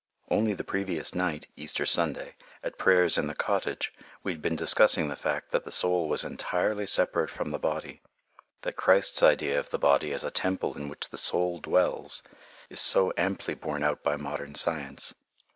Only 0.31 0.55
the 0.55 0.63
previous 0.63 1.13
night 1.13 1.45
(Easter 1.55 1.85
Sunday) 1.85 2.33
at 2.63 2.79
prayers 2.79 3.19
in 3.19 3.27
the 3.27 3.35
cottage, 3.35 3.93
we 4.23 4.31
had 4.31 4.41
been 4.41 4.55
discussing 4.55 5.09
the 5.09 5.15
fact 5.15 5.51
that 5.51 5.63
the 5.63 5.71
soul 5.71 6.09
was 6.09 6.23
entirely 6.23 6.87
separate 6.87 7.29
from 7.29 7.51
the 7.51 7.59
body, 7.59 8.01
that 8.63 8.75
Christ's 8.77 9.21
idea 9.21 9.59
of 9.59 9.69
the 9.69 9.77
body 9.77 10.11
as 10.11 10.23
the 10.23 10.31
temple 10.31 10.75
in 10.75 10.89
which 10.89 11.09
the 11.11 11.19
soul 11.19 11.59
dwells 11.59 12.23
is 12.67 12.79
so 12.81 13.13
amply 13.15 13.53
borne 13.53 13.83
out 13.83 14.01
by 14.01 14.15
modern 14.15 14.55
science. 14.55 15.13